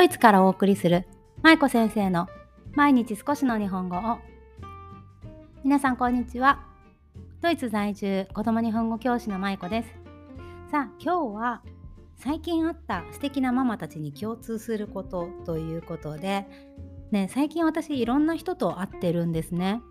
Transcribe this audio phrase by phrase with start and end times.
[0.00, 1.06] ドイツからお送りする
[1.42, 2.26] 舞子先生の
[2.72, 4.18] 毎日少しの日本語を。
[5.62, 6.64] 皆さんこんにちは。
[7.42, 9.88] ドイツ在住子供日本語教師の舞子です。
[10.70, 11.62] さあ今日は
[12.16, 16.46] 最近あった素敵なママたちに共通することということで
[17.10, 19.82] ね最近私いろんな人と会ってるんですね。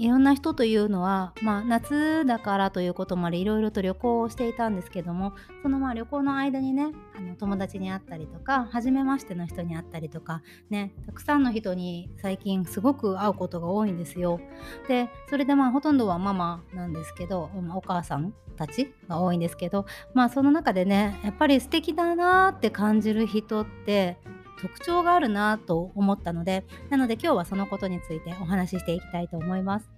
[0.00, 14.40] いろんな人というのは、まあ、夏だからということもありいろいろと旅行をしていたんですけどもそのまあ旅行の間にねあの友達に会ったりとか初めましての人に会ったりとかねたくさんの人に最近すごく会うことが多いんですよ。
[14.88, 24.16] でそれでまあほとんどはママなんですけど、まあ、お母さんたちが多いんですけどまあその中でねやっぱり素敵だなって感じる人って
[24.60, 29.90] 特徴があるなと思ったのでなので今日はそのことについてお話ししていきたいと思います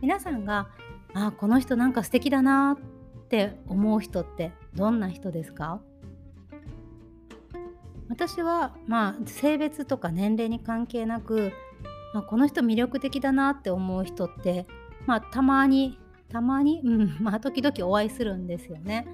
[0.00, 0.68] 皆さんが
[1.14, 5.80] あこの人なんか素敵だなって思う人ってどんな人ですか？
[8.08, 11.52] 私はまあ性別とか年齢に関係なく、
[12.12, 14.66] まあ、この人魅力的だなって思う人って
[15.06, 19.06] まあたまにたまに、うんまあ、時々お会いするんですよね。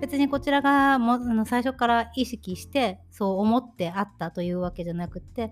[0.00, 5.50] 別にこちらがもあの最初から意識してそう思ってあったというわけじゃなくて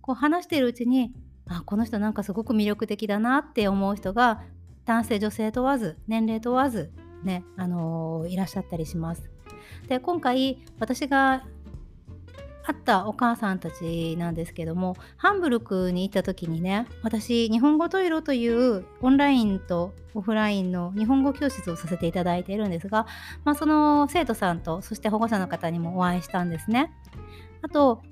[0.00, 1.12] こう話しているうちに
[1.48, 4.42] あこの人なんかすごく魅力的だなって思う人が
[4.84, 6.92] 男性女性問わず年齢問わず
[7.24, 9.30] ね、あのー、いらっしゃったりします。
[9.88, 11.44] で今回私が
[12.64, 23.06] 会ったお母さんたちなんですけどもハンブルクに行った時にね私日本語トイロというオンラインとオフラインの日本語教室をさせていただいているんですが、
[23.44, 26.92] まあ、その生徒さんとそして保護者の方にもお会いしたんですね。
[27.62, 28.02] あと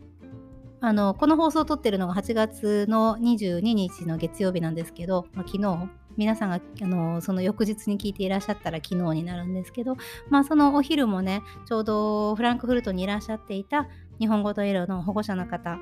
[0.83, 9.97] あのこの放送を撮ってるのが8月の22日の月曜日なんですけど、まあ、昨日皆さんがあのその翌日に聞いていらっしゃったら昨日になるんですけど、
[10.31, 13.89] まあ、そのお昼もねちょうどフランクフルトにいらっしゃっていた
[14.21, 15.79] 日本語と色の保護者の方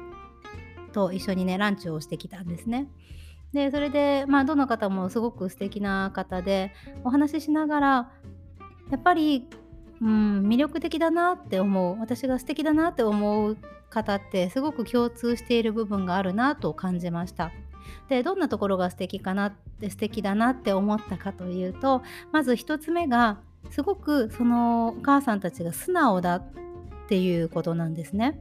[0.93, 2.89] と一緒にねランチをしてきたんですね。
[3.53, 6.73] でそれでまあどの方もすごく素敵な方で
[7.05, 7.89] お話ししながら
[8.91, 9.47] やっぱり、
[10.01, 13.57] うん、魅力的だなって思う私が素敵だなって思う
[13.91, 17.53] 方ってすごく共通している部分があるなと感じました。
[18.09, 23.39] でどんなところが素敵かなって素敵だなって思ったかというとまず1つ目が
[23.71, 26.43] すごくそのお母さんたちが素直だ
[27.09, 28.39] っていうことなんですね。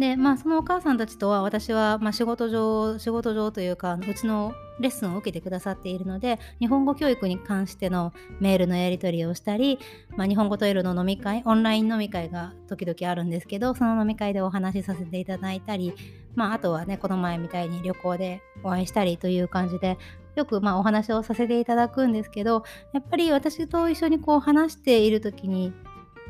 [0.00, 9.78] でまあそのお母さんたちとは私は、まあ、仕事上仕事上というかうちのレッスンを受けてくださっているので日本語教育に関してのメールのやり取りをしたり、
[10.16, 15.94] まあ、日本語トイレの飲み会オンライン飲み会が時々あるんですけどその飲み会でお話しさせていただいたり、
[16.36, 19.98] まあ、あとはねこの前みたいに旅行でお会いしたりという感じで
[20.36, 25.72] よくまお話をさせていただくんですけどやっぱり私と一緒にこう話している時に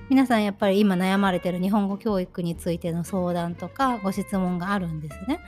[0.09, 5.41] 皆さんやっぱり今悩まれてる日本語教育についての相談とかご質問があるんですね。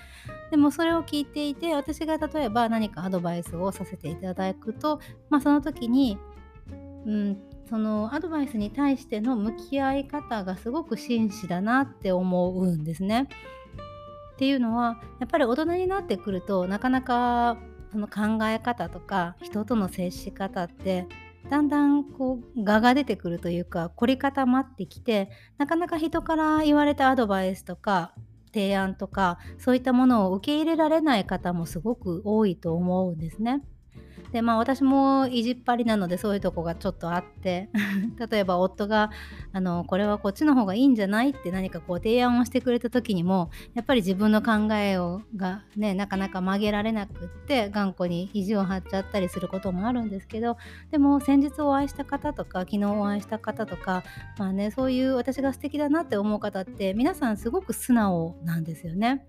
[0.51, 5.01] でもそれを聞いていて私が例えば何かアドバイスをさせていただくと、
[5.31, 6.19] まあ、その時に、
[7.07, 7.39] うん、
[7.69, 13.29] そのアドバイスに対しての向き合い方がすごく真摯だなって思うんですね。
[14.35, 17.59] っていうのはやっぱり大人になってくるとなかなか
[17.93, 21.07] その考え方とか人との接し方って
[21.49, 28.15] だんだんこう蛾が出てくるというか凝り固まってきてなかなか人から言われたアドバイスとか
[28.53, 33.63] 提案とかそういったものを受け入れられない方もすごく多いと思うんですね。
[34.33, 37.69] でまあ私も意地っ張りなのでそういうとこがちょっとあって
[38.31, 39.11] 例えば夫が
[39.53, 50.57] あのこれはこっちの方がいいんじゃないって何かこう提案をしてくれた時にもやっぱり自分の考えをがねなかなか曲げられなくって頑固に意地を張っちゃったりすることもあるんですけど
[50.91, 54.05] でも先日お会いした方とか昨日お会いした方とか
[54.39, 59.27] まあねそういう私が素敵だなって思う方って皆さんすごく素直なんですよね。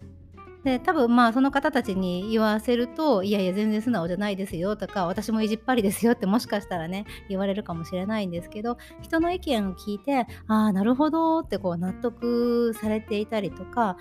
[0.64, 13.98] で多分まあその方たちに言わせるといやいや全然素直じゃないですよとか私も意地っ張りですよってもしかしたらね言われるかもしれないんですけど人の意見を聞いてああなるほどってこう納得されていたりとか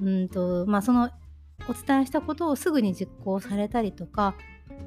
[0.00, 1.10] うんとまあその
[1.68, 4.34] お伝えしたことをすぐに実行されたりとか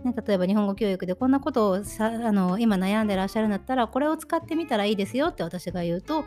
[0.04, 6.26] ね、例えば日本語教育でこんなことをさあの今悩んでらっしゃるんだったらこれを使ってみたらいいですよって私が言うと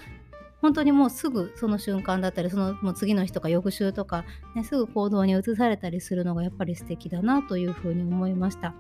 [0.61, 4.25] 本当にもうすぐその瞬間だったりそのもう次の日とか翌週とか、
[4.55, 8.75] ね、すぐ行動に移されたりするのがやっぱり素敵だなというふうに思いました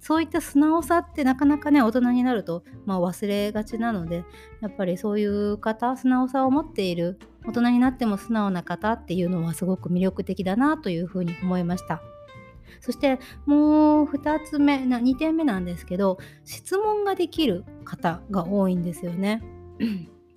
[0.00, 4.24] そういった素直さってなかなかね大人になると、まあ、忘れがちなので
[4.60, 12.02] やっぱりそういう方素直さを持っている大人になっても素直な方っていうのはすごく魅力的だなというふうに思いました
[12.80, 19.42] そしてもう2つ目2点目なんですけど質問ができる方が多いんですよね。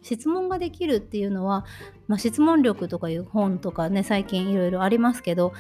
[0.02, 1.66] 質問ができるっていうのは、
[2.08, 5.54] まあ、質問力とかいう本とかね最近いろいろありますけど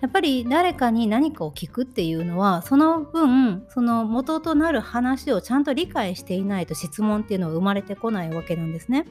[0.00, 9.06] やっぱり誰かに何かを聞くっていうのはその分その元となる話をちゃんと理解していないと質問っていうのは生まれてこないわけなんですね。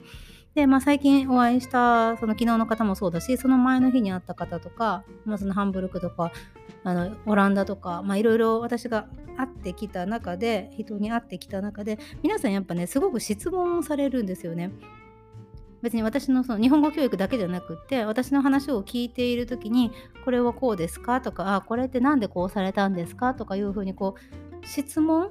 [0.56, 6.32] で、まあ、最近お会いしたその昨日の方もそうだしその前の日に会った方とか、まあ、そのハンブルクとか
[6.84, 9.08] あのオランダとかいろいろ私が
[9.38, 14.72] 会ってきた中で人に会ってきた中で皆さんやっぱねすごく質問をされるんですよね。
[15.82, 19.92] 別に私のその日本語教育だけじゃなくて私の話を聞いている時に
[20.24, 23.36] これはこうですかとかあこれって何でこうされたんですか？
[23.36, 25.30] とかいうふうにこう質問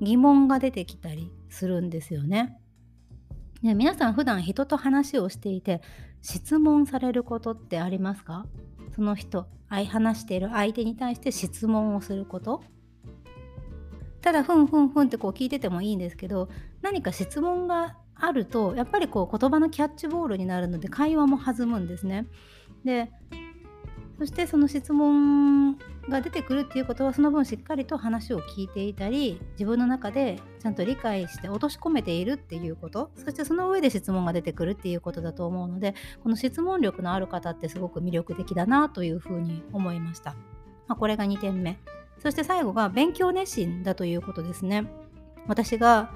[0.00, 2.58] 疑問が出てきたりするんですよね。
[3.62, 5.80] ね皆さん普段人と話をしていて
[6.22, 8.46] 質問されることってありますか？
[8.94, 12.62] その人話している相手に対して質問をすること？
[14.20, 16.48] ただふんふんふんってこう聞いててもいいんですけど
[16.82, 22.26] 何か質問があるとやっぱりこう言葉のキャッチボールになるので会話も弾むんですね。
[22.84, 23.10] で
[24.20, 25.78] そしてその質問
[26.10, 40.34] が出てくるっていうことはその分しっかりと話を聞いていたり自分の中でちゃんと理解して落とし込めているっていうことそしてその上で質問が出てくるっていうことだと思うのでこの質問力のある方ってすごく魅力的だなというふうに思いました。
[40.86, 41.78] まあ、これが2点目
[42.18, 44.84] そして最後が勉強熱心だということですね。
[45.46, 46.12] 私が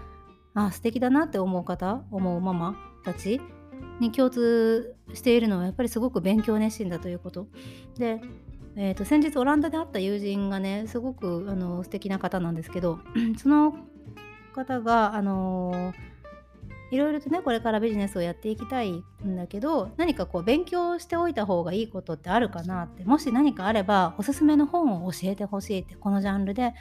[0.52, 3.40] あ素敵だなって思う方思うママたち
[4.00, 7.46] に共通しているのはやっぱりすごく勉強熱心だということ。
[7.96, 8.20] で、
[8.76, 12.98] えーと、先日オランダで会った友人がねすごくあの素敵な方なんですけど
[13.38, 13.76] その
[14.52, 15.92] 方があの
[16.90, 26.74] いろいろとねこれからビジネスをやっていきたいんだけど何かこう勉強しておいた方がいいことってあるかなってもし何かあればおすすめの本を教えてほしいってこのジャンルで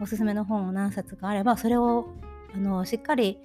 [0.00, 2.08] おすすめの本を何冊かあればそれを
[2.54, 3.38] あのしっかり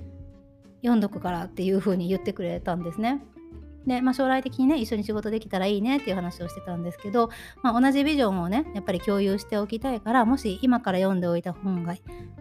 [0.82, 3.22] 読んどくからっていう風に言ってくれたんですね。
[3.88, 7.30] で、まあ、将来的にね一緒に仕事できたらいいねっていう話をしてたんですけど、
[7.64, 11.96] まあ、同じビジョンをねやっぱり共有しておきたいからもし今から読んでおいた本が、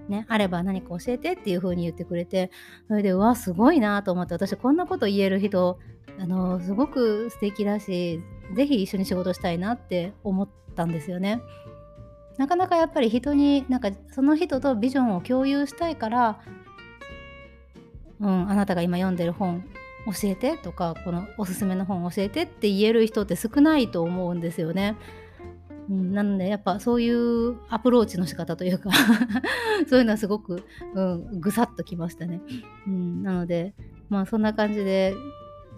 [0.08, 2.50] ね、あれば何か教えてっていう風に言ってくれて
[2.88, 5.78] それでうわすごいなと思って私こんなこと言える人
[6.20, 8.20] あのすごく素敵だし
[8.54, 11.40] 是非一緒に仕事したいなって思ったんですよね。
[12.38, 16.40] なかなかやっぱり人になんかその人とビジョンを共有したいから
[18.20, 19.64] うん、あなたが今読んでる本
[20.06, 24.96] 教えてとかこのおすすめの本教えてって言える人って少ないと思うんですよね。
[25.90, 28.90] うん、なのでやっぱそういうアプローチの仕方というか
[29.88, 32.40] そういうのはすごく、うん、ぐさっときましたね。
[32.86, 33.74] うん、なので
[34.08, 35.14] まあそんな感じで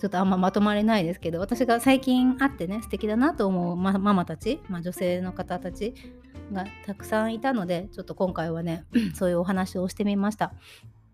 [0.01, 5.95] ちょっとあんままとまれないですけど私が最近会ってね素敵だなと思うママたち、まあ、女性の方たち
[6.53, 8.85] がたくさんいたのでちょっと今回はね
[9.15, 10.55] そういうお話をしてみました。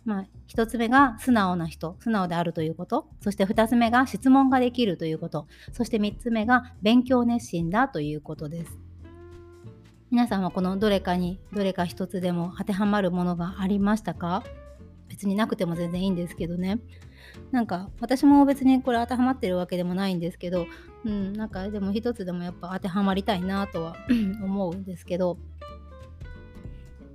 [0.07, 3.09] まあ、1つ目が素直な人、素直であるということ。
[3.21, 5.49] そして2つ目が質問ができるということ。
[5.73, 8.79] そして3つ目が勉強熱心だということです。
[10.13, 14.45] 皆さんはこのどれかに、どれか1つでも当てはまるものがありましたか？
[15.09, 16.79] 別になくても全然いいんですけどね。
[17.51, 20.67] なんか私も別にこれ当てはまってるわけでもないんですけど、
[21.05, 23.97] うん、なんかでも一つでもやっぱ当てはまりたいなとは
[24.43, 25.37] 思うんですけど、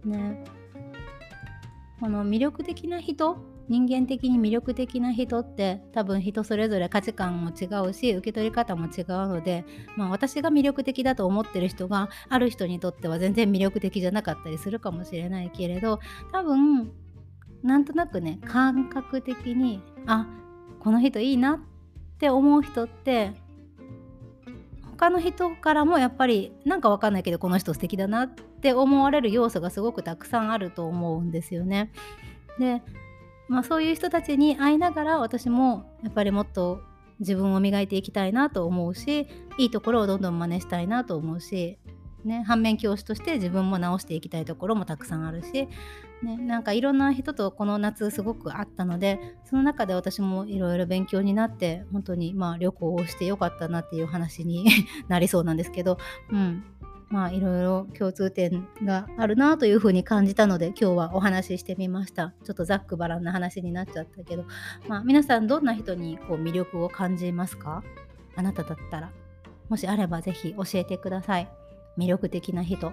[0.03, 0.44] ね。
[2.01, 3.37] この魅力的な人
[3.69, 9.63] 人間的に魅力的な人って多分人それぞれ価値観も違うし受け取り方も違うので、
[9.95, 15.99] まあ、私が魅力的だと思ってる人がある人にとっては全然魅力的じゃなかったりするかもしれないけれど
[16.31, 16.91] 多分
[17.61, 20.27] なんとなくね感覚的にあ
[20.79, 21.59] この人いいなっ
[22.17, 23.33] て思う人って
[25.01, 31.91] 他の人からもやっぱりなんかわかんないけどこの人素敵だなって思われる要素がすごくたくさんあると思うんですよね。
[32.59, 32.83] で、
[33.47, 36.83] まあ、そういう人たちに会いながら私もやっぱりもっと
[37.19, 39.27] 自分を磨いていきたいなと思うし
[39.57, 41.79] いいところをどんどん真似したいなと思うし
[42.23, 45.68] ね、反面教師として自分も直していきたいところもたくさんあるし、
[46.23, 54.66] ね、なんかいろんな人とこの夏すごくあったのでその中で私もいろいろ勉強になって本当にまあ旅行をしてよかったなっていう話に
[55.07, 55.97] なりそうなんですけど、
[56.31, 56.63] うん、
[57.09, 62.33] まあいろいろ共通点があるなというふうに感じたので今日はお話ししてみました。
[62.44, 64.45] ちょっとざっくばらんな話になっちゃったけど、
[64.87, 67.83] まあ、皆さんどんな人にこう魅力を感じますか？
[68.35, 69.11] あなただったら。
[69.69, 71.60] もしあれば是非教えてください。
[71.98, 72.92] 魅力的な人、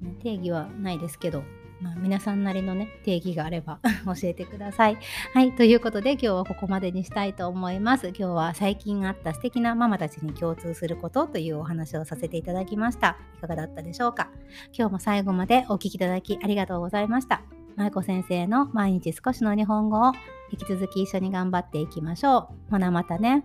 [0.00, 1.42] ね、定義はないですけど、
[1.80, 4.98] まあ、皆さんなりのね定義があれば 教えてください。
[5.34, 8.08] はいということで今日はここまでにしたいと思います。
[8.08, 13.16] 今日は最近あった素敵なママたちに共通することというお話をさせていただきました。
[13.38, 14.28] いかがだったでしょうか？
[14.76, 17.42] 今日も最後までお聴きいただきありがとうございました。
[17.76, 20.12] 舞子先生の毎日少しの日本語を
[20.50, 22.70] 引き続き一緒に頑張っていきましょう。
[22.72, 23.42] ほなまたね。